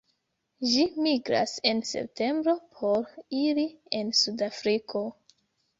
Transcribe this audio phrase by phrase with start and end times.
[0.69, 3.07] Ĝi migras en septembro por
[3.43, 5.07] iri en Sudafriko.